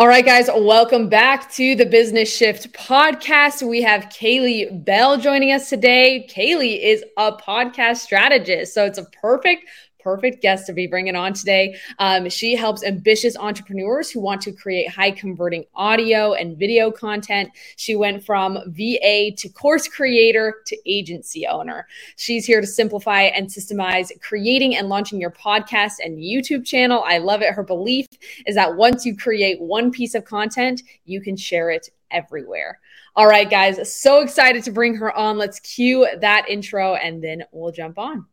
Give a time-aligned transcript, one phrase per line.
[0.00, 3.68] All right, guys, welcome back to the Business Shift podcast.
[3.68, 6.24] We have Caleigh Bell joining us today.
[6.30, 9.64] Caleigh is a podcast strategist, so it's a perfect
[10.08, 11.76] perfect guest to be bringing on today.
[11.98, 17.50] Um, she helps ambitious entrepreneurs who want to create high converting audio and video content.
[17.76, 21.86] She went from VA to course creator to agency owner.
[22.16, 27.04] She's here to simplify and systemize creating and launching your podcast and YouTube channel.
[27.06, 27.52] I love it.
[27.52, 28.06] Her belief
[28.46, 32.80] is that once you create one piece of content, you can share it everywhere.
[33.14, 35.36] All right, guys, so excited to bring her on.
[35.36, 38.24] Let's cue that intro and then we'll jump on.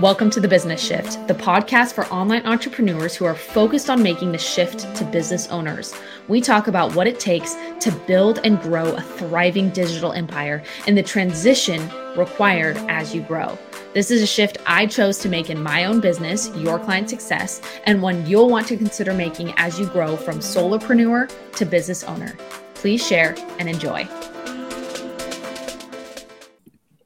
[0.00, 4.30] Welcome to The Business Shift, the podcast for online entrepreneurs who are focused on making
[4.30, 5.94] the shift to business owners.
[6.28, 10.98] We talk about what it takes to build and grow a thriving digital empire and
[10.98, 11.80] the transition
[12.14, 13.56] required as you grow.
[13.94, 17.62] This is a shift I chose to make in my own business, Your Client Success,
[17.84, 22.36] and one you'll want to consider making as you grow from solopreneur to business owner.
[22.74, 24.06] Please share and enjoy.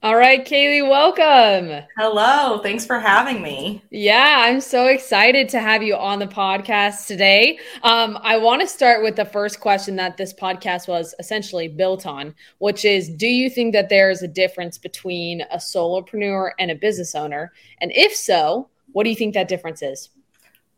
[0.03, 1.85] All right, Caleigh, welcome.
[1.99, 2.59] Hello.
[2.63, 3.85] Thanks for having me.
[3.91, 7.59] Yeah, I'm so excited to have you on the podcast today.
[7.83, 12.07] Um, I want to start with the first question that this podcast was essentially built
[12.07, 16.71] on, which is Do you think that there is a difference between a solopreneur and
[16.71, 17.53] a business owner?
[17.83, 20.09] And if so, what do you think that difference is?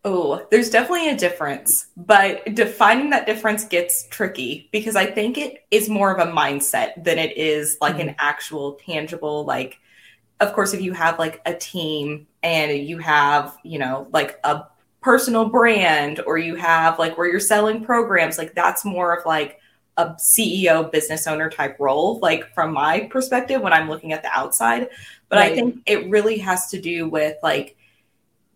[0.05, 5.64] Oh, there's definitely a difference, but defining that difference gets tricky because I think it
[5.70, 8.09] is more of a mindset than it is like mm-hmm.
[8.09, 9.78] an actual tangible, like,
[10.41, 14.64] of course, if you have like a team and you have, you know, like a
[15.03, 19.61] personal brand or you have like where you're selling programs, like that's more of like
[19.98, 24.37] a CEO business owner type role, like from my perspective when I'm looking at the
[24.37, 24.89] outside.
[25.28, 25.53] But right.
[25.53, 27.77] I think it really has to do with like,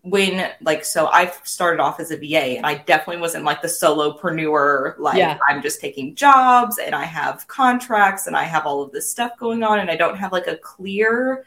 [0.03, 3.67] when like so I started off as a VA and I definitely wasn't like the
[3.67, 5.37] solopreneur like yeah.
[5.47, 9.37] I'm just taking jobs and I have contracts and I have all of this stuff
[9.37, 11.45] going on and I don't have like a clear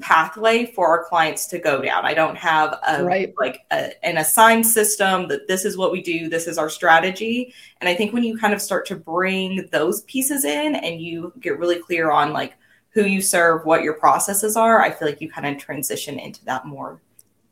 [0.00, 2.04] pathway for our clients to go down.
[2.04, 3.32] I don't have a right.
[3.38, 7.54] like a, an assigned system that this is what we do, this is our strategy.
[7.80, 11.32] And I think when you kind of start to bring those pieces in and you
[11.38, 12.54] get really clear on like
[12.90, 16.44] who you serve, what your processes are, I feel like you kind of transition into
[16.46, 17.00] that more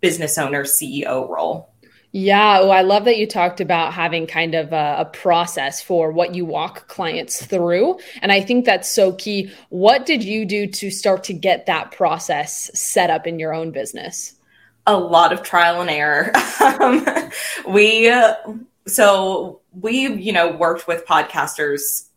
[0.05, 1.71] business owner CEO role.
[2.13, 6.13] Yeah, oh, I love that you talked about having kind of a, a, process for
[6.13, 7.99] what you walk clients through.
[8.21, 9.51] And I think that's so key.
[9.71, 13.71] What did you do to start to get that process set up in your own
[13.71, 14.35] business?
[14.87, 16.31] A lot of trial and error.
[16.61, 17.07] um,
[17.67, 18.35] we, uh,
[18.87, 22.09] so we, you know, worked with podcasters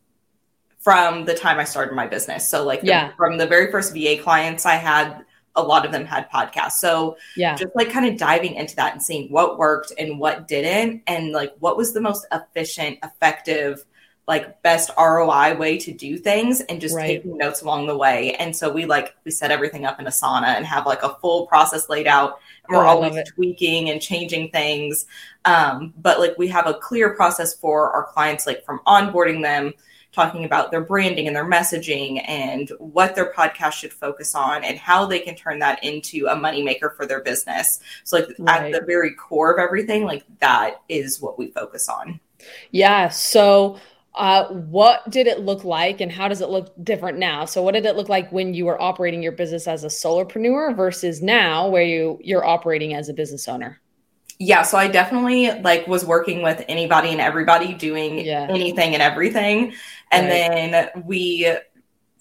[0.79, 2.49] from the time I started my business.
[2.49, 3.11] So, like, the, yeah.
[3.15, 5.23] from the very first VA clients I had,
[5.57, 6.73] a lot of them had podcasts.
[6.79, 10.47] So yeah, just like kind of diving into that and seeing what worked and what
[10.47, 13.83] didn't, and like what was the most efficient, effective,
[14.27, 17.07] like best ROI way to do things, and just right.
[17.07, 18.33] taking notes along the way.
[18.33, 21.47] And so we like we set everything up in Asana and have like a full
[21.47, 22.39] process laid out.
[22.67, 25.05] And we're oh, always tweaking and changing things.
[25.45, 29.73] Um, but like we have a clear process for our clients, like from onboarding them
[30.17, 34.77] talking about their branding and their messaging and what their podcast should focus on and
[34.77, 37.79] how they can turn that into a moneymaker for their business.
[38.03, 38.73] So, like right.
[38.73, 42.19] at the very core of everything, like that is what we focus on.
[42.71, 43.09] Yeah.
[43.09, 43.79] So,
[44.15, 47.45] uh, what did it look like and how does it look different now?
[47.45, 50.75] So, what did it look like when you were operating your business as a solopreneur
[50.75, 53.79] versus now where you you're operating as a business owner?
[54.39, 58.47] yeah so i definitely like was working with anybody and everybody doing yeah.
[58.49, 59.73] anything and everything
[60.11, 60.71] and right.
[60.93, 61.51] then we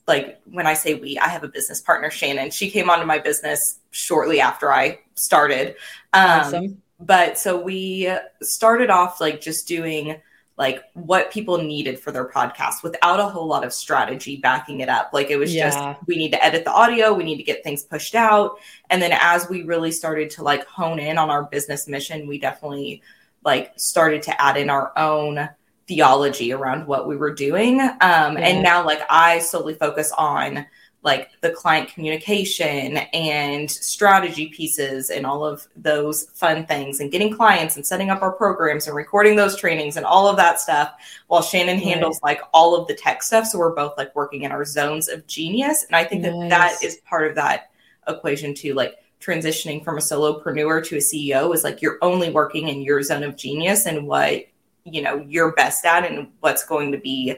[0.06, 3.18] like when i say we i have a business partner shannon she came onto my
[3.18, 5.74] business shortly after i started
[6.12, 6.82] um, awesome.
[7.00, 8.10] but so we
[8.40, 10.20] started off like just doing
[10.58, 14.88] like what people needed for their podcast without a whole lot of strategy backing it
[14.88, 15.10] up.
[15.12, 15.70] Like it was yeah.
[15.70, 18.58] just we need to edit the audio, we need to get things pushed out.
[18.88, 22.38] And then as we really started to like hone in on our business mission, we
[22.38, 23.02] definitely
[23.44, 25.48] like started to add in our own
[25.86, 27.80] theology around what we were doing.
[27.80, 28.38] Um, yeah.
[28.38, 30.66] and now like I solely focus on
[31.06, 37.32] like the client communication and strategy pieces and all of those fun things and getting
[37.32, 40.92] clients and setting up our programs and recording those trainings and all of that stuff
[41.28, 44.50] while Shannon handles like all of the tech stuff so we're both like working in
[44.50, 46.32] our zones of genius and I think nice.
[46.32, 47.70] that that is part of that
[48.08, 52.68] equation too like transitioning from a solopreneur to a CEO is like you're only working
[52.68, 54.44] in your zone of genius and what
[54.84, 57.36] you know you're best at and what's going to be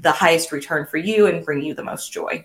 [0.00, 2.44] the highest return for you and bring you the most joy.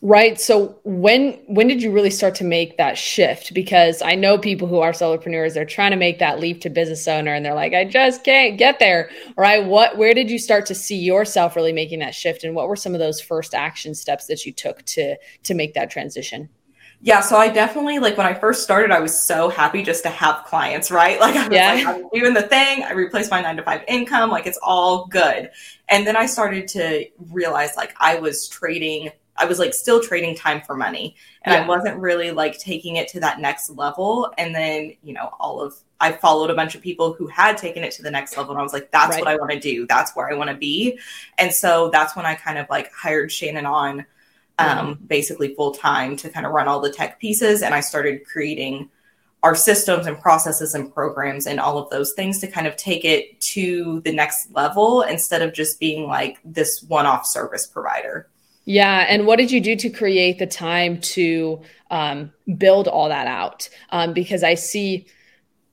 [0.00, 0.40] Right.
[0.40, 3.52] So when when did you really start to make that shift?
[3.52, 7.08] Because I know people who are solopreneurs, they're trying to make that leap to business
[7.08, 9.10] owner and they're like, I just can't get there.
[9.36, 9.64] Right.
[9.64, 12.44] What where did you start to see yourself really making that shift?
[12.44, 15.74] And what were some of those first action steps that you took to to make
[15.74, 16.48] that transition?
[17.00, 20.10] Yeah, so I definitely like when I first started, I was so happy just to
[20.10, 21.18] have clients, right?
[21.28, 21.74] Like I was yeah.
[21.74, 25.06] like, I'm doing the thing, I replaced my nine to five income, like it's all
[25.06, 25.50] good.
[25.88, 30.34] And then I started to realize like I was trading I was like still trading
[30.34, 31.62] time for money and yeah.
[31.62, 34.32] I wasn't really like taking it to that next level.
[34.36, 37.82] And then, you know, all of I followed a bunch of people who had taken
[37.82, 39.20] it to the next level and I was like, that's right.
[39.20, 39.86] what I want to do.
[39.86, 40.98] That's where I want to be.
[41.38, 44.06] And so that's when I kind of like hired Shannon on
[44.58, 45.04] um, mm-hmm.
[45.06, 47.62] basically full time to kind of run all the tech pieces.
[47.62, 48.90] And I started creating
[49.42, 53.04] our systems and processes and programs and all of those things to kind of take
[53.04, 58.28] it to the next level instead of just being like this one off service provider.
[58.68, 59.06] Yeah.
[59.08, 63.66] And what did you do to create the time to um, build all that out?
[63.88, 65.06] Um, because I see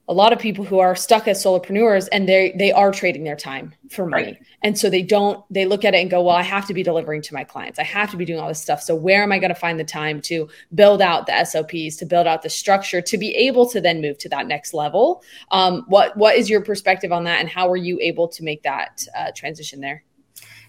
[0.08, 3.36] a lot of people who are stuck as solopreneurs and they they are trading their
[3.36, 4.24] time for money.
[4.24, 4.38] Right.
[4.62, 6.84] And so they don't they look at it and go, well, I have to be
[6.84, 7.80] delivering to my clients.
[7.80, 8.82] I have to be doing all this stuff.
[8.82, 12.06] So where am I going to find the time to build out the SOPs, to
[12.06, 15.22] build out the structure, to be able to then move to that next level?
[15.52, 18.64] Um, what what is your perspective on that, and how were you able to make
[18.64, 20.05] that uh, transition there?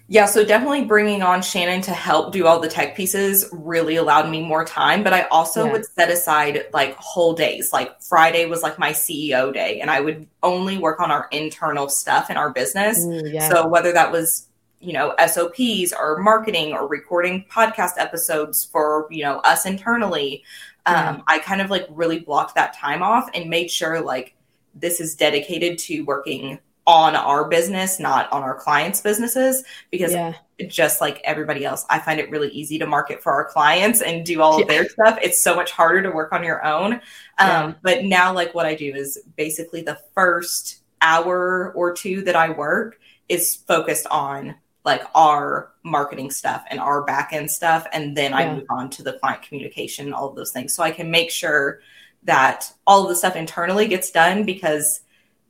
[0.08, 4.30] Yeah, so definitely bringing on Shannon to help do all the tech pieces really allowed
[4.30, 5.02] me more time.
[5.02, 5.72] But I also yeah.
[5.72, 7.72] would set aside like whole days.
[7.72, 11.88] Like Friday was like my CEO day, and I would only work on our internal
[11.88, 13.04] stuff in our business.
[13.04, 13.48] Yeah.
[13.48, 14.46] So whether that was
[14.78, 20.44] you know SOPs or marketing or recording podcast episodes for you know us internally,
[20.86, 24.36] um, I kind of like really blocked that time off and made sure like
[24.72, 30.34] this is dedicated to working on our business, not on our clients' businesses, because yeah.
[30.68, 34.24] just like everybody else, I find it really easy to market for our clients and
[34.24, 35.18] do all of their stuff.
[35.20, 36.94] It's so much harder to work on your own.
[36.94, 37.00] Um,
[37.38, 37.72] yeah.
[37.82, 42.50] But now, like, what I do is basically the first hour or two that I
[42.50, 44.54] work is focused on
[44.84, 47.86] like our marketing stuff and our back end stuff.
[47.92, 48.36] And then yeah.
[48.36, 50.74] I move on to the client communication, all of those things.
[50.74, 51.80] So I can make sure
[52.22, 55.00] that all of the stuff internally gets done because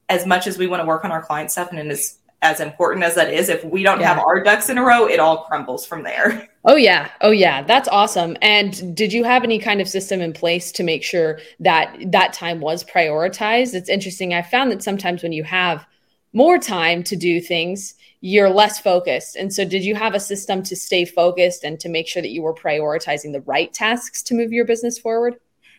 [0.09, 3.05] as much as we want to work on our client stuff and as as important
[3.05, 4.15] as that is, if we don't yeah.
[4.15, 6.49] have our ducks in a row, it all crumbles from there.
[6.69, 7.13] Oh yeah.
[7.21, 7.63] Oh yeah.
[7.63, 8.37] That's awesome.
[8.43, 12.33] And did you have any kind of system in place to make sure that that
[12.33, 13.73] time was prioritized?
[13.73, 14.35] It's interesting.
[14.35, 15.87] I found that sometimes when you have
[16.33, 19.37] more time to do things, you're less focused.
[19.37, 22.33] And so did you have a system to stay focused and to make sure that
[22.33, 25.37] you were prioritizing the right tasks to move your business forward?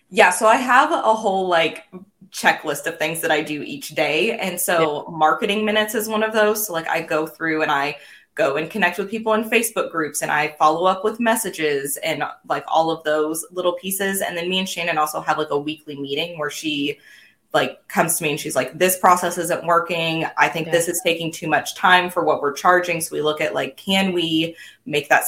[0.09, 1.83] Yeah, so I have a whole like
[2.29, 4.37] checklist of things that I do each day.
[4.37, 5.17] And so yeah.
[5.17, 6.67] marketing minutes is one of those.
[6.67, 7.97] So like I go through and I
[8.35, 12.23] go and connect with people in Facebook groups and I follow up with messages and
[12.47, 14.21] like all of those little pieces.
[14.21, 16.99] And then me and Shannon also have like a weekly meeting where she
[17.53, 20.73] like comes to me and she's like this process isn't working i think yeah.
[20.73, 23.77] this is taking too much time for what we're charging so we look at like
[23.77, 24.53] can we
[24.85, 25.23] make that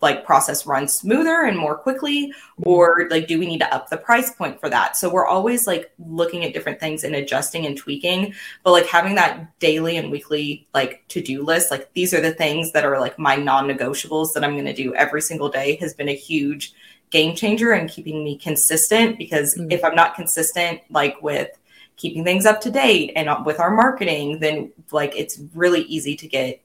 [0.00, 2.68] like process run smoother and more quickly mm-hmm.
[2.68, 5.66] or like do we need to up the price point for that so we're always
[5.66, 10.10] like looking at different things and adjusting and tweaking but like having that daily and
[10.10, 14.44] weekly like to-do list like these are the things that are like my non-negotiables that
[14.44, 16.72] i'm going to do every single day has been a huge
[17.10, 19.70] game changer and keeping me consistent because mm-hmm.
[19.70, 21.48] if i'm not consistent like with
[21.96, 26.26] keeping things up to date and with our marketing then like it's really easy to
[26.26, 26.62] get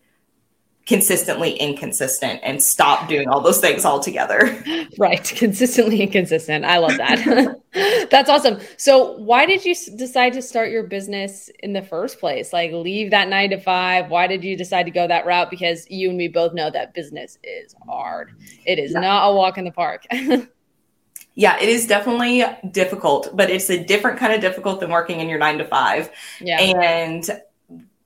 [0.86, 4.64] consistently inconsistent and stop doing all those things altogether.
[4.98, 5.24] Right.
[5.24, 6.64] Consistently inconsistent.
[6.64, 7.60] I love that.
[8.10, 8.60] That's awesome.
[8.78, 12.54] So, why did you decide to start your business in the first place?
[12.54, 14.10] Like, leave that nine to five?
[14.10, 15.50] Why did you decide to go that route?
[15.50, 18.32] Because you and me both know that business is hard,
[18.66, 19.02] it is yeah.
[19.02, 20.06] not a walk in the park.
[21.36, 25.28] yeah, it is definitely difficult, but it's a different kind of difficult than working in
[25.28, 26.10] your nine to five.
[26.40, 26.62] Yeah.
[26.62, 27.30] And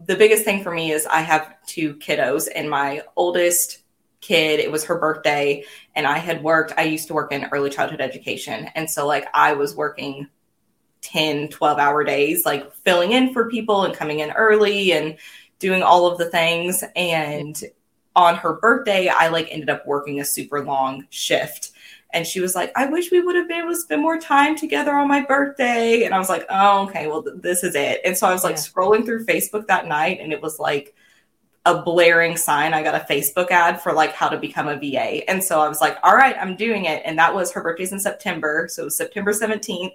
[0.06, 3.80] the biggest thing for me is I have two kiddos, and my oldest
[4.22, 5.64] kid, it was her birthday,
[5.96, 8.70] and I had worked, I used to work in early childhood education.
[8.76, 10.28] And so, like, I was working
[11.02, 15.18] 10, 12 hour days, like filling in for people and coming in early and
[15.60, 16.84] doing all of the things.
[16.96, 17.62] And
[18.16, 21.72] on her birthday, I like ended up working a super long shift.
[22.12, 24.56] And she was like, I wish we would have been able to spend more time
[24.58, 26.04] together on my birthday.
[26.04, 28.02] And I was like, oh, okay, well, th- this is it.
[28.04, 28.62] And so I was like yeah.
[28.62, 30.96] scrolling through Facebook that night, and it was like
[31.66, 32.74] a blaring sign.
[32.74, 35.30] I got a Facebook ad for like how to become a VA.
[35.30, 37.04] And so I was like, all right, I'm doing it.
[37.06, 38.68] And that was her birthday's in September.
[38.70, 39.94] So it was September 17th.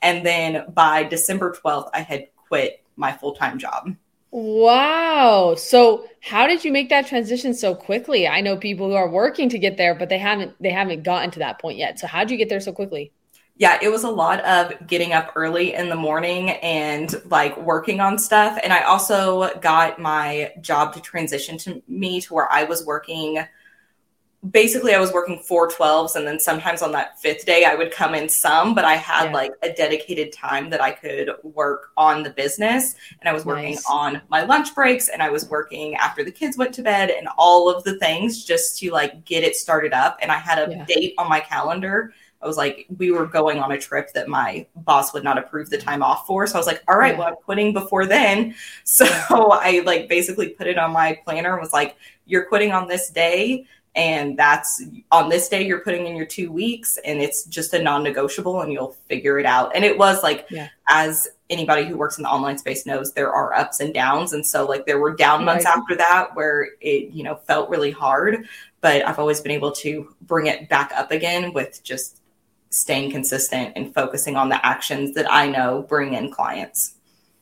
[0.00, 3.94] And then by December 12th, I had quit my full time job.
[4.32, 5.54] Wow.
[5.56, 8.26] So how did you make that transition so quickly?
[8.26, 11.30] I know people who are working to get there, but they haven't they haven't gotten
[11.32, 11.98] to that point yet.
[12.00, 13.12] So how did you get there so quickly?
[13.56, 18.00] Yeah, it was a lot of getting up early in the morning and like working
[18.00, 18.58] on stuff.
[18.62, 23.44] And I also got my job to transition to me to where I was working
[24.50, 27.92] basically I was working four twelves and then sometimes on that fifth day I would
[27.92, 29.32] come in some, but I had yeah.
[29.32, 32.96] like a dedicated time that I could work on the business.
[33.20, 33.84] And I was working nice.
[33.88, 37.28] on my lunch breaks and I was working after the kids went to bed and
[37.38, 40.18] all of the things just to like get it started up.
[40.20, 40.84] And I had a yeah.
[40.86, 42.12] date on my calendar.
[42.40, 45.70] I was like, we were going on a trip that my boss would not approve
[45.70, 46.48] the time off for.
[46.48, 47.18] So I was like, all right, yeah.
[47.20, 48.56] well, I'm quitting before then.
[48.84, 49.06] So
[49.52, 51.96] I like basically put it on my planner and was like,
[52.26, 56.50] you're quitting on this day and that's on this day you're putting in your two
[56.50, 59.72] weeks and it's just a non-negotiable and you'll figure it out.
[59.74, 60.68] And it was like yeah.
[60.88, 64.32] as anybody who works in the online space knows there are ups and downs.
[64.32, 65.76] And so like there were down months right.
[65.76, 68.46] after that where it you know felt really hard.
[68.80, 72.20] But i've always been able to bring it back up again with just
[72.70, 76.94] staying consistent and focusing on the actions that i know bring in clients.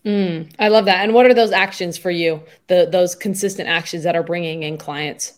[0.04, 1.04] Mm, i love that.
[1.04, 2.42] And what are those actions for you?
[2.66, 5.35] The those consistent actions that are bringing in clients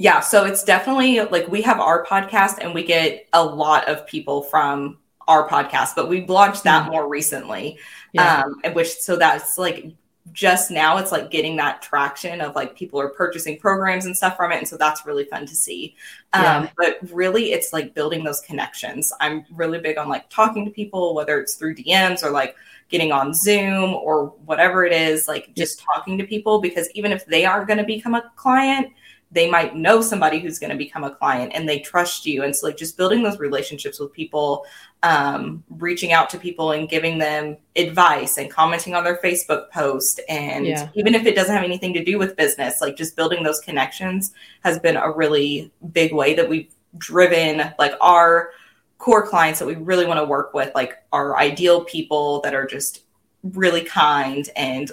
[0.00, 4.06] yeah, so it's definitely like we have our podcast and we get a lot of
[4.06, 4.96] people from
[5.28, 6.92] our podcast, but we launched that mm-hmm.
[6.92, 7.78] more recently.
[8.14, 8.44] Yeah.
[8.64, 9.92] Um, which so that's like
[10.32, 14.36] just now it's like getting that traction of like people are purchasing programs and stuff
[14.36, 15.96] from it and so that's really fun to see
[16.34, 20.70] um, but really it's like building those connections i'm really big on like talking to
[20.70, 22.54] people whether it's through dms or like
[22.90, 27.24] getting on zoom or whatever it is like just talking to people because even if
[27.26, 28.92] they aren't going to become a client
[29.32, 32.54] they might know somebody who's going to become a client and they trust you and
[32.54, 34.64] so like just building those relationships with people
[35.02, 40.20] um, reaching out to people and giving them advice and commenting on their facebook post
[40.28, 40.88] and yeah.
[40.94, 44.32] even if it doesn't have anything to do with business like just building those connections
[44.62, 48.50] has been a really big way that we've driven like our
[48.98, 52.66] core clients that we really want to work with like our ideal people that are
[52.66, 53.04] just
[53.42, 54.92] really kind and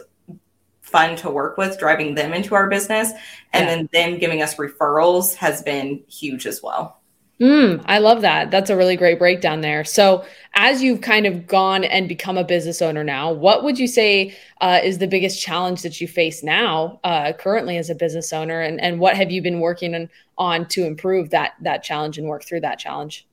[0.87, 3.11] fun to work with driving them into our business.
[3.53, 3.75] And yeah.
[3.75, 7.01] then them giving us referrals has been huge as well.
[7.39, 8.49] Mm, i love that.
[8.49, 9.83] That's a really great breakdown there.
[9.83, 10.25] So
[10.55, 14.35] as you've kind of gone and become a business owner now what would you say
[14.59, 18.61] uh, is the biggest challenge that you face now uh, currently as a business owner?
[18.61, 22.27] And, and what have you been working on, on to improve that that challenge and
[22.27, 23.27] work through that challenge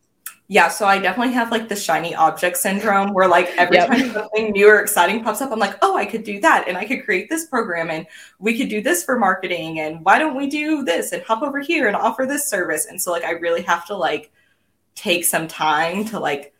[0.46, 3.88] yeah, so I definitely have like the shiny object syndrome where like every yep.
[3.88, 6.76] time something new or exciting pops up, I'm like, oh, I could do that and
[6.76, 8.06] I could create this program and
[8.38, 11.60] we could do this for marketing and why don't we do this and hop over
[11.60, 12.84] here and offer this service?
[12.86, 14.32] And so like I really have to like
[14.94, 16.52] take some time to like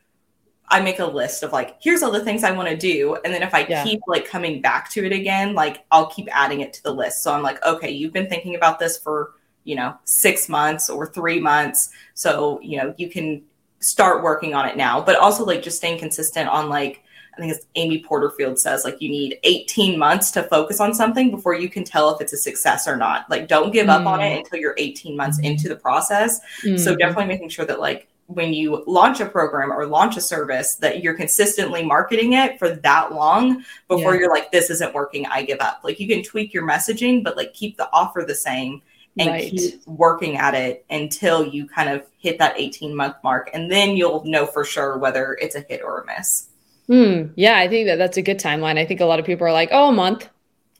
[0.70, 3.18] I make a list of like, here's all the things I want to do.
[3.22, 3.84] And then if I yeah.
[3.84, 7.22] keep like coming back to it again, like I'll keep adding it to the list.
[7.22, 11.06] So I'm like, okay, you've been thinking about this for, you know, six months or
[11.06, 11.90] three months.
[12.14, 13.42] So, you know, you can
[13.84, 17.02] start working on it now, but also like just staying consistent on like
[17.36, 21.30] I think it's Amy Porterfield says like you need 18 months to focus on something
[21.30, 23.28] before you can tell if it's a success or not.
[23.28, 23.90] Like don't give mm.
[23.90, 24.38] up on it mm.
[24.38, 26.40] until you're 18 months into the process.
[26.62, 26.78] Mm.
[26.78, 30.76] So definitely making sure that like when you launch a program or launch a service
[30.76, 34.20] that you're consistently marketing it for that long before yeah.
[34.20, 35.80] you're like this isn't working, I give up.
[35.82, 38.80] Like you can tweak your messaging but like keep the offer the same
[39.18, 39.50] and right.
[39.50, 43.96] keep working at it until you kind of hit that 18 month mark and then
[43.96, 46.48] you'll know for sure whether it's a hit or a miss.
[46.86, 47.28] Hmm.
[47.34, 48.76] yeah i think that that's a good timeline.
[48.78, 50.28] I think a lot of people are like oh a month?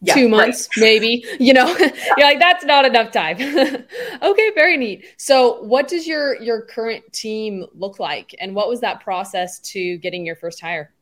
[0.03, 0.83] Yeah, two months right.
[0.83, 1.25] maybe?
[1.41, 1.67] You know?
[1.79, 3.39] You're like that's not enough time.
[4.23, 5.07] Okay very neat.
[5.17, 9.97] So what does your your current team look like and what was that process to
[9.99, 10.93] getting your first hire?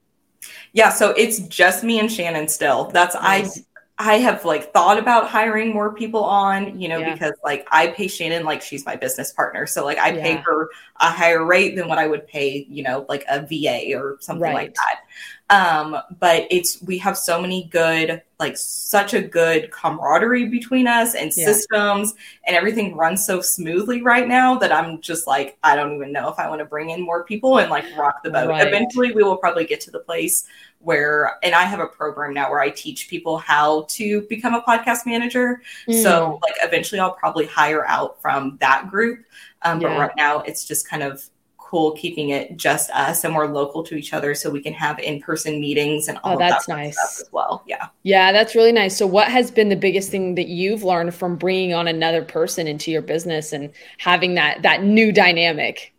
[0.73, 2.91] Yeah so it's just me and shannon still.
[2.93, 3.59] That's nice.
[3.59, 3.63] i
[4.05, 7.13] I have like thought about hiring more people on, you know, yeah.
[7.13, 9.65] because like I pay Shannon like she's my business partner.
[9.65, 10.23] So like I yeah.
[10.23, 13.97] pay her a higher rate than what I would pay, you know, like a VA
[13.97, 14.55] or something right.
[14.55, 15.03] like that.
[15.51, 21.15] Um, but it's we have so many good, like such a good camaraderie between us
[21.15, 21.45] and yeah.
[21.45, 26.11] systems, and everything runs so smoothly right now that I'm just like, I don't even
[26.11, 28.49] know if I want to bring in more people and like rock the boat.
[28.49, 28.67] Right.
[28.67, 30.45] Eventually, we will probably get to the place
[30.83, 34.63] where, and I have a program now where I teach people how to become a
[34.63, 35.63] podcast manager.
[35.89, 36.03] Mm.
[36.03, 39.25] So, like, eventually, I'll probably hire out from that group.
[39.63, 39.89] Um, yeah.
[39.89, 41.29] But right now, it's just kind of
[41.73, 44.99] cool keeping it just us and we're local to each other so we can have
[44.99, 48.95] in-person meetings and all oh, that's that nice as well yeah yeah that's really nice
[48.95, 52.67] so what has been the biggest thing that you've learned from bringing on another person
[52.67, 55.92] into your business and having that that new dynamic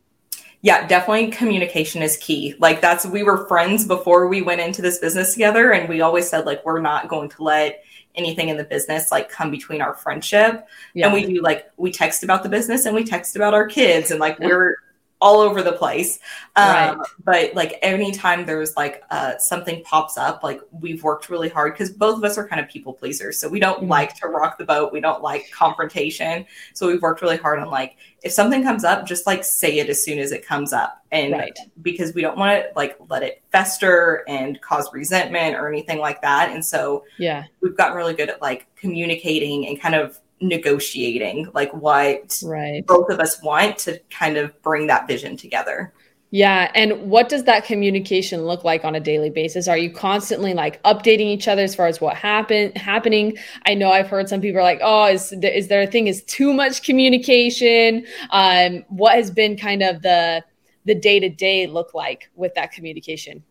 [0.64, 2.56] Yeah, definitely communication is key.
[2.58, 6.30] Like that's we were friends before we went into this business together and we always
[6.30, 7.84] said like we're not going to let
[8.16, 10.66] anything in the business like come between our friendship.
[10.94, 11.08] Yeah.
[11.08, 14.10] And we do like we text about the business and we text about our kids
[14.10, 14.78] and like we're
[15.24, 16.20] all over the place.
[16.58, 16.98] Um, right.
[17.24, 21.90] But like anytime there's like uh, something pops up, like we've worked really hard because
[21.90, 23.40] both of us are kind of people pleasers.
[23.40, 23.88] So we don't mm-hmm.
[23.88, 24.92] like to rock the boat.
[24.92, 26.46] We don't like confrontation.
[26.74, 29.90] So we've worked really hard on like if something comes up, just like say it
[29.90, 31.58] as soon as it comes up, and right.
[31.82, 36.22] because we don't want to like let it fester and cause resentment or anything like
[36.22, 36.52] that.
[36.52, 41.74] And so yeah, we've gotten really good at like communicating and kind of negotiating like
[41.74, 42.86] what right.
[42.86, 45.94] both of us want to kind of bring that vision together.
[46.32, 46.72] Yeah.
[46.74, 49.68] And what does that communication look like on a daily basis?
[49.68, 53.38] Are you constantly like updating each other as far as what happened happening?
[53.68, 56.08] I know I've heard some people are like, oh, is, there, is there a thing
[56.08, 58.08] is too much communication?
[58.32, 60.44] Um, what has been kind of the
[60.86, 63.44] the day to day look like with that communication?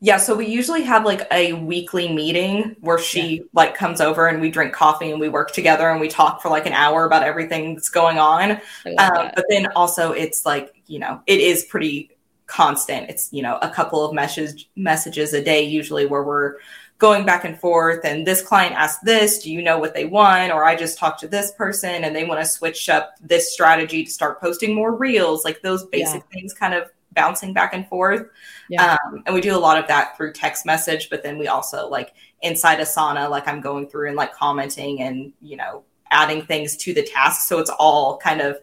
[0.00, 3.42] Yeah, so we usually have like a weekly meeting where she yeah.
[3.52, 6.50] like comes over and we drink coffee and we work together and we talk for
[6.50, 8.52] like an hour about everything that's going on.
[8.98, 13.10] Um, but then also it's like you know it is pretty constant.
[13.10, 16.58] It's you know a couple of message messages a day usually where we're
[16.98, 20.52] going back and forth and this client asked this do you know what they want
[20.52, 24.04] or i just talked to this person and they want to switch up this strategy
[24.04, 26.40] to start posting more reels like those basic yeah.
[26.40, 28.22] things kind of bouncing back and forth.
[28.68, 28.96] Yeah.
[29.04, 31.88] Um, and we do a lot of that through text message, but then we also
[31.88, 36.76] like inside Asana, like I'm going through and like commenting and, you know, adding things
[36.84, 37.48] to the task.
[37.48, 38.56] So it's all kind of,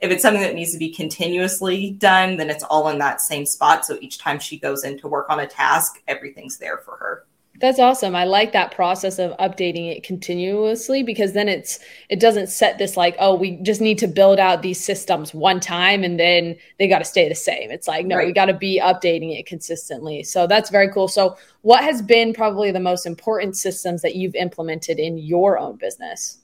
[0.00, 3.46] if it's something that needs to be continuously done, then it's all in that same
[3.46, 3.84] spot.
[3.84, 7.26] So each time she goes in to work on a task, everything's there for her.
[7.60, 8.16] That's awesome.
[8.16, 12.96] I like that process of updating it continuously because then it's it doesn't set this
[12.96, 16.88] like, oh, we just need to build out these systems one time and then they
[16.88, 17.70] got to stay the same.
[17.70, 18.26] It's like, no, right.
[18.26, 20.22] we got to be updating it consistently.
[20.22, 21.06] So that's very cool.
[21.06, 25.76] So what has been probably the most important systems that you've implemented in your own
[25.76, 26.38] business?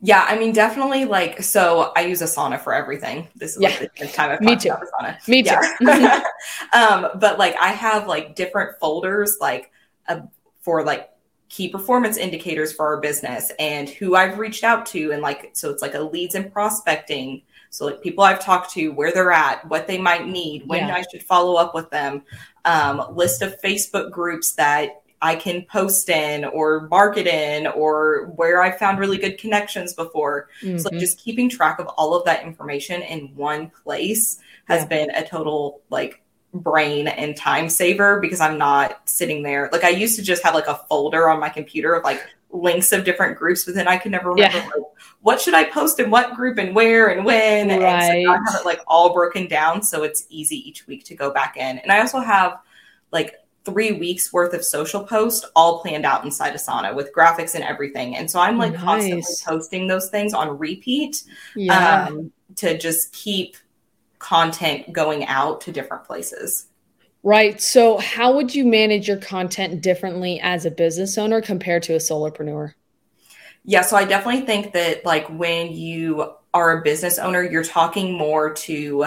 [0.00, 1.04] Yeah, I mean, definitely.
[1.04, 3.28] Like, so I use Asana for everything.
[3.36, 3.68] This is yeah.
[3.68, 4.70] like the time I've Me too.
[4.70, 5.28] Asana.
[5.28, 5.56] Me too.
[5.80, 6.22] Yeah.
[6.72, 9.70] um, but like, I have like different folders, like
[10.08, 10.20] uh,
[10.60, 11.10] for like
[11.48, 15.12] key performance indicators for our business and who I've reached out to.
[15.12, 17.42] And like, so it's like a leads and prospecting.
[17.70, 20.96] So like people I've talked to, where they're at, what they might need, when yeah.
[20.96, 22.22] I should follow up with them,
[22.64, 28.62] um, list of Facebook groups that I can post in or market in or where
[28.62, 30.48] I found really good connections before.
[30.62, 30.78] Mm-hmm.
[30.78, 34.88] So like just keeping track of all of that information in one place has yeah.
[34.88, 36.22] been a total like
[36.60, 39.68] brain and time saver because I'm not sitting there.
[39.72, 42.92] Like I used to just have like a folder on my computer of like links
[42.92, 44.64] of different groups, but then I can never remember yeah.
[44.64, 44.84] like,
[45.20, 47.68] what should I post in what group and where and when.
[47.68, 47.82] Right.
[47.82, 51.14] And so I have it like all broken down so it's easy each week to
[51.14, 51.78] go back in.
[51.78, 52.58] And I also have
[53.12, 57.64] like three weeks worth of social posts all planned out inside Asana with graphics and
[57.64, 58.16] everything.
[58.16, 58.82] And so I'm like nice.
[58.82, 61.24] constantly posting those things on repeat
[61.56, 62.06] yeah.
[62.06, 63.56] um, to just keep
[64.18, 66.66] content going out to different places.
[67.22, 67.60] Right.
[67.60, 71.98] So, how would you manage your content differently as a business owner compared to a
[71.98, 72.74] solopreneur?
[73.64, 78.16] Yeah, so I definitely think that like when you are a business owner, you're talking
[78.16, 79.06] more to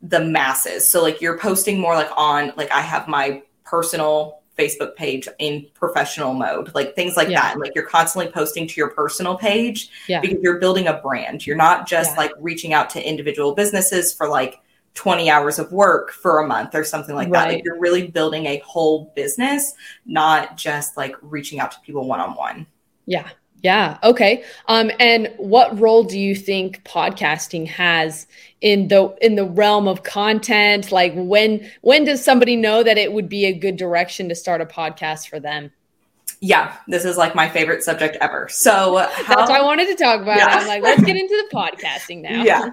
[0.00, 0.90] the masses.
[0.90, 5.66] So like you're posting more like on like I have my personal Facebook page in
[5.74, 7.40] professional mode, like things like yeah.
[7.40, 7.52] that.
[7.52, 10.20] And like you're constantly posting to your personal page yeah.
[10.20, 11.46] because you're building a brand.
[11.46, 12.18] You're not just yeah.
[12.18, 14.60] like reaching out to individual businesses for like
[14.94, 17.48] 20 hours of work for a month or something like right.
[17.48, 17.54] that.
[17.54, 22.20] Like you're really building a whole business, not just like reaching out to people one
[22.20, 22.66] on one.
[23.06, 23.28] Yeah.
[23.62, 23.98] Yeah.
[24.02, 24.42] Okay.
[24.68, 28.26] Um, and what role do you think podcasting has
[28.60, 30.90] in the in the realm of content?
[30.90, 34.60] Like when when does somebody know that it would be a good direction to start
[34.60, 35.72] a podcast for them?
[36.40, 38.48] Yeah, this is like my favorite subject ever.
[38.50, 40.38] So how, that's what I wanted to talk about.
[40.38, 40.46] Yeah.
[40.46, 42.42] I'm like, let's get into the podcasting now.
[42.44, 42.70] Yeah.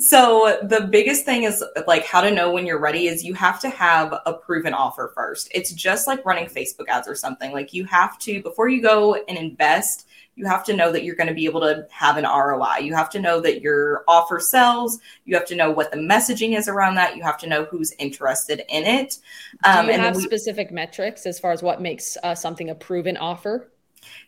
[0.00, 3.60] So the biggest thing is like how to know when you're ready is you have
[3.60, 5.50] to have a proven offer first.
[5.54, 7.52] It's just like running Facebook ads or something.
[7.52, 11.16] Like you have to before you go and invest, you have to know that you're
[11.16, 12.78] going to be able to have an ROI.
[12.78, 15.00] You have to know that your offer sells.
[15.26, 17.14] You have to know what the messaging is around that.
[17.14, 19.18] You have to know who's interested in it.
[19.64, 22.74] Um, Do you have we, specific metrics as far as what makes uh, something a
[22.74, 23.70] proven offer?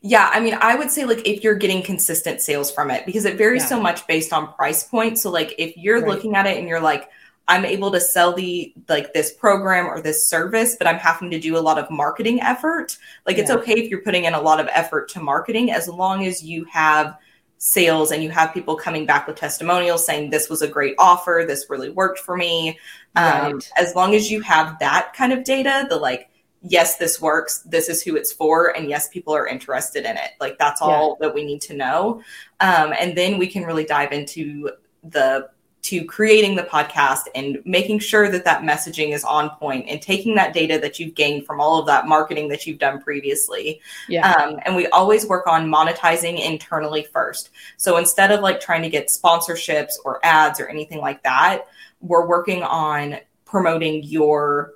[0.00, 3.24] Yeah, I mean, I would say like if you're getting consistent sales from it because
[3.24, 3.68] it varies yeah.
[3.68, 5.18] so much based on price point.
[5.18, 6.08] So like if you're right.
[6.08, 7.08] looking at it and you're like,
[7.48, 11.40] I'm able to sell the like this program or this service, but I'm having to
[11.40, 12.96] do a lot of marketing effort.
[13.26, 13.42] Like yeah.
[13.42, 16.42] it's okay if you're putting in a lot of effort to marketing as long as
[16.42, 17.16] you have
[17.58, 21.44] sales and you have people coming back with testimonials saying this was a great offer
[21.46, 22.76] this really worked for me
[23.14, 26.28] um, as long as you have that kind of data the like
[26.62, 30.30] yes this works this is who it's for and yes people are interested in it
[30.40, 31.26] like that's all yeah.
[31.26, 32.22] that we need to know
[32.60, 34.70] um, and then we can really dive into
[35.02, 35.48] the
[35.82, 40.36] to creating the podcast and making sure that that messaging is on point and taking
[40.36, 43.80] that data that you've gained from all of that marketing that you've done previously.
[44.08, 44.32] Yeah.
[44.32, 47.50] Um, and we always work on monetizing internally first.
[47.78, 51.66] So instead of like trying to get sponsorships or ads or anything like that,
[52.00, 54.74] we're working on promoting your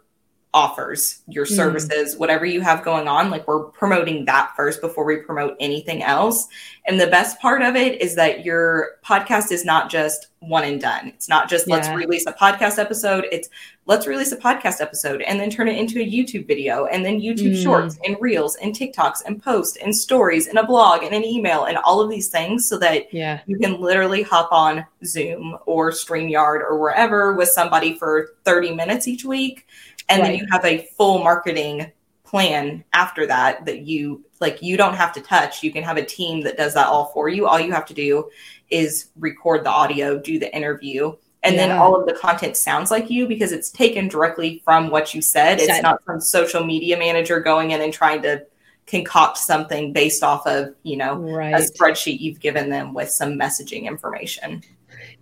[0.57, 1.53] offers, your hmm.
[1.53, 3.29] services, whatever you have going on.
[3.29, 6.49] Like we're promoting that first before we promote anything else.
[6.87, 10.81] And the best part of it is that your podcast is not just one and
[10.81, 11.09] done.
[11.09, 13.27] It's not just let's release a podcast episode.
[13.31, 13.49] It's
[13.87, 17.21] let's release a podcast episode and then turn it into a YouTube video and then
[17.21, 17.63] YouTube mm.
[17.63, 21.65] shorts and reels and TikToks and posts and stories and a blog and an email
[21.65, 23.41] and all of these things so that yeah.
[23.47, 29.09] you can literally hop on Zoom or StreamYard or wherever with somebody for 30 minutes
[29.09, 29.67] each week
[30.09, 30.29] and right.
[30.29, 31.91] then you have a full marketing
[32.25, 36.05] plan after that that you like you don't have to touch you can have a
[36.05, 38.29] team that does that all for you all you have to do
[38.69, 41.15] is record the audio do the interview
[41.45, 41.69] and yeah.
[41.69, 45.23] then all of the content sounds like you because it's taken directly from what you
[45.23, 48.45] said it's not from social media manager going in and trying to
[48.89, 51.55] concoct something based off of you know right.
[51.55, 54.63] a spreadsheet you've given them with some messaging information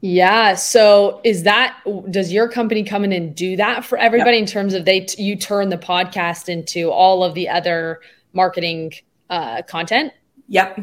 [0.05, 0.55] yeah.
[0.55, 4.43] So is that does your company come in and do that for everybody yep.
[4.43, 8.03] in terms of they you turn the podcast into all of the other
[8.35, 8.93] marketing
[9.31, 10.13] uh, content?
[10.49, 10.81] Yep.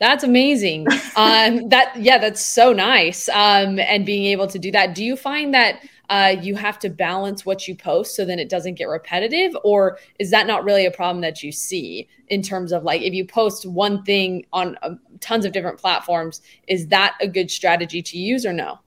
[0.00, 0.88] That's amazing.
[1.16, 3.28] um, that yeah, that's so nice.
[3.28, 4.96] Um, and being able to do that.
[4.96, 8.48] Do you find that uh, you have to balance what you post so then it
[8.48, 12.72] doesn't get repetitive or is that not really a problem that you see in terms
[12.72, 17.14] of like if you post one thing on uh, tons of different platforms is that
[17.20, 18.78] a good strategy to use or no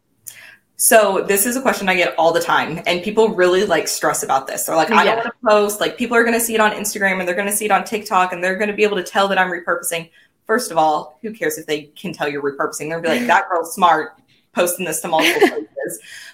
[0.82, 4.24] so this is a question I get all the time, and people really like stress
[4.24, 4.66] about this.
[4.66, 5.82] They're like, I don't want to post.
[5.82, 7.72] Like people are going to see it on Instagram and they're going to see it
[7.72, 10.10] on TikTok, and they're going to be able to tell that I'm repurposing.
[10.48, 12.90] First of all, who cares if they can tell you're repurposing?
[12.90, 14.22] They'll be like, that girl's smart,
[14.54, 15.68] posting this to multiple places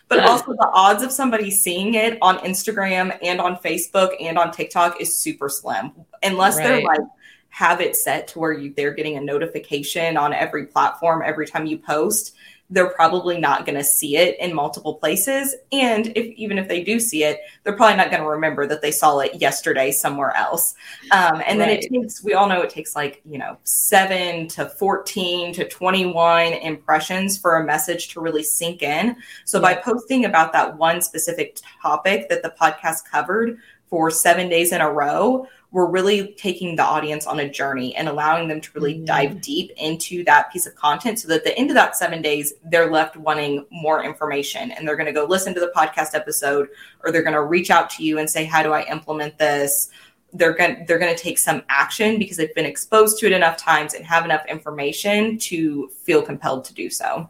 [0.08, 4.52] but also the odds of somebody seeing it on Instagram and on Facebook and on
[4.52, 5.92] TikTok is super slim.
[6.24, 6.64] Unless right.
[6.64, 7.02] they're like
[7.50, 11.66] have it set to where you they're getting a notification on every platform every time
[11.66, 12.36] you post
[12.70, 15.56] they're probably not going to see it in multiple places.
[15.72, 18.82] And if even if they do see it they're probably not going to remember that
[18.82, 20.76] they saw it yesterday somewhere else.
[21.12, 24.70] Um, and then it takes we all know it takes like you know 7 to
[24.70, 29.16] 14 to 21 impressions for a message to really sink in.
[29.46, 29.74] So yeah.
[29.74, 34.82] by posting about that one specific topic that the podcast covered for 7 days in
[34.82, 38.94] a row we're really taking the audience on a journey and allowing them to really
[38.96, 39.04] mm-hmm.
[39.04, 42.22] dive deep into that piece of content so that at the end of that seven
[42.22, 46.16] days, they're left wanting more information and they're going to go listen to the podcast
[46.16, 46.70] episode
[47.04, 49.90] or they're going to reach out to you and say, How do I implement this?
[50.32, 53.58] They're going they're going to take some action because they've been exposed to it enough
[53.58, 57.30] times and have enough information to feel compelled to do so.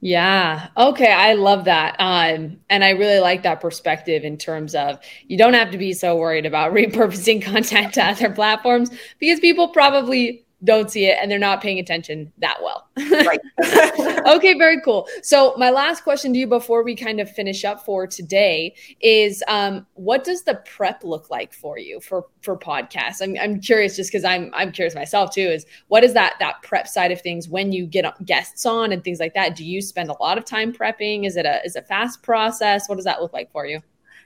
[0.00, 0.68] Yeah.
[0.76, 1.10] Okay.
[1.10, 1.96] I love that.
[1.98, 5.92] Um, and I really like that perspective in terms of you don't have to be
[5.92, 11.30] so worried about repurposing content to other platforms because people probably don't see it and
[11.30, 12.88] they're not paying attention that well.
[12.96, 13.40] Right.
[14.26, 15.08] okay, very cool.
[15.22, 19.42] So my last question to you before we kind of finish up for today is
[19.46, 23.22] um, what does the prep look like for you for for podcasts?
[23.22, 26.62] I'm, I'm curious just because I'm I'm curious myself too, is what is that that
[26.62, 29.54] prep side of things when you get guests on and things like that?
[29.54, 31.24] Do you spend a lot of time prepping?
[31.24, 32.88] Is it a is a fast process?
[32.88, 33.80] What does that look like for you?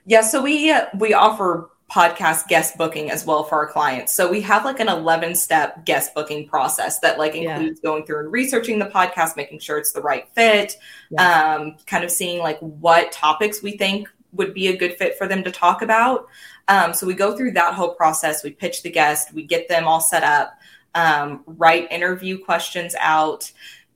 [0.05, 4.13] Yeah, so we uh, we offer podcast guest booking as well for our clients.
[4.13, 7.89] So we have like an 11 step guest booking process that like includes yeah.
[7.89, 10.75] going through and researching the podcast, making sure it's the right fit,
[11.11, 11.55] yeah.
[11.55, 15.27] um, kind of seeing like what topics we think would be a good fit for
[15.27, 16.27] them to talk about.
[16.67, 18.43] Um, so we go through that whole process.
[18.43, 20.57] We pitch the guest, we get them all set up,
[20.95, 23.51] um, write interview questions out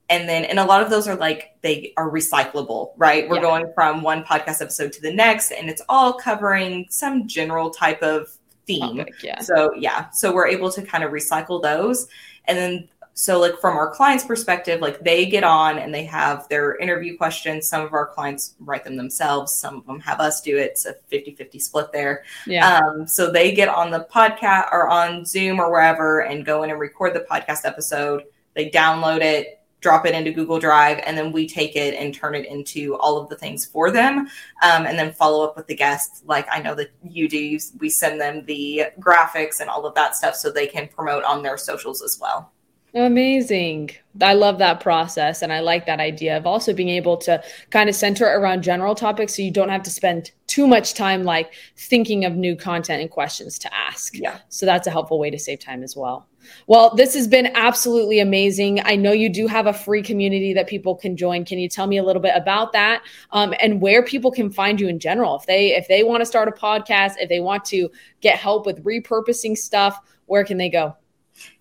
[0.10, 3.28] and then and a lot of those are like they are recyclable right?
[3.28, 3.42] We're yeah.
[3.42, 8.02] going from one podcast episode to the next and it's all covering some general type
[8.02, 8.30] of
[8.66, 8.98] theme.
[8.98, 9.40] Topic, yeah.
[9.40, 10.10] so yeah.
[10.12, 12.08] So we're able to kind of recycle those.
[12.46, 16.48] And then so like from our clients perspective like they get on and they have
[16.50, 17.68] their interview questions.
[17.68, 19.52] Some of our clients write them themselves.
[19.54, 20.72] Some of them have us do it.
[20.72, 22.24] It's a 50-50 split there.
[22.46, 22.78] Yeah.
[22.78, 26.70] Um, so they get on the podcast or on zoom or wherever and go in
[26.70, 28.24] and record the podcast episode.
[28.54, 32.36] They download it drop it into Google Drive, and then we take it and turn
[32.36, 34.28] it into all of the things for them,
[34.64, 36.24] um, and then follow up with the guests.
[36.26, 40.16] Like I know that you do, we send them the graphics and all of that
[40.16, 42.52] stuff so they can promote on their socials as well.
[42.98, 43.92] Amazing.
[44.22, 45.44] I love that process.
[45.44, 48.96] And I like that idea of also being able to kind of center around general
[48.96, 53.02] topics so you don't have to spend too much time like thinking of new content
[53.02, 54.18] and questions to ask.
[54.18, 54.40] Yeah.
[54.50, 56.28] So that's a helpful way to save time as well.
[56.66, 58.82] Well, this has been absolutely amazing.
[58.84, 61.46] I know you do have a free community that people can join.
[61.46, 64.82] Can you tell me a little bit about that um, and where people can find
[64.82, 65.36] you in general?
[65.36, 68.66] If they if they want to start a podcast, if they want to get help
[68.66, 70.96] with repurposing stuff, where can they go?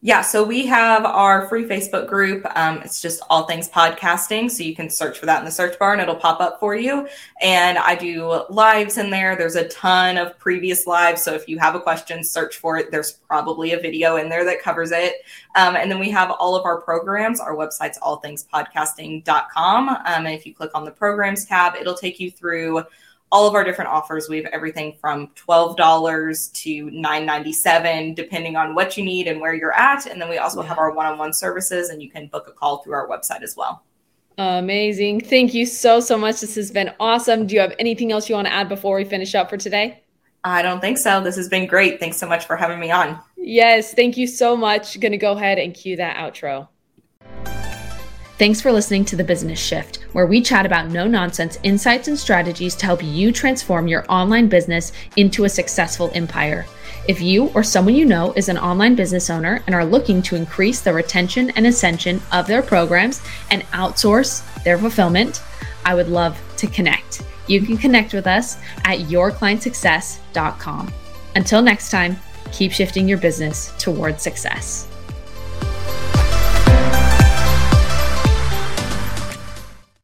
[0.00, 2.46] Yeah, so we have our free Facebook group.
[2.56, 4.50] Um, it's just all things podcasting.
[4.50, 6.76] So you can search for that in the search bar and it'll pop up for
[6.76, 7.08] you.
[7.42, 9.36] And I do lives in there.
[9.36, 11.22] There's a ton of previous lives.
[11.22, 12.90] So if you have a question, search for it.
[12.90, 15.22] There's probably a video in there that covers it.
[15.56, 17.40] Um, and then we have all of our programs.
[17.40, 19.88] Our website's allthingspodcasting.com.
[19.88, 22.84] Um, and if you click on the programs tab, it'll take you through
[23.32, 24.28] all of our different offers.
[24.28, 29.74] We have everything from $12 to $9.97, depending on what you need and where you're
[29.74, 30.06] at.
[30.06, 32.52] And then we also have our one on one services, and you can book a
[32.52, 33.82] call through our website as well.
[34.38, 35.20] Amazing.
[35.20, 36.40] Thank you so, so much.
[36.40, 37.46] This has been awesome.
[37.46, 40.02] Do you have anything else you want to add before we finish up for today?
[40.44, 41.20] I don't think so.
[41.20, 41.98] This has been great.
[41.98, 43.18] Thanks so much for having me on.
[43.36, 45.00] Yes, thank you so much.
[45.00, 46.68] Going to go ahead and cue that outro.
[48.38, 52.18] Thanks for listening to The Business Shift, where we chat about no nonsense insights and
[52.18, 56.66] strategies to help you transform your online business into a successful empire.
[57.08, 60.36] If you or someone you know is an online business owner and are looking to
[60.36, 65.42] increase the retention and ascension of their programs and outsource their fulfillment,
[65.86, 67.22] I would love to connect.
[67.46, 70.92] You can connect with us at yourclientsuccess.com.
[71.36, 72.18] Until next time,
[72.52, 74.88] keep shifting your business towards success.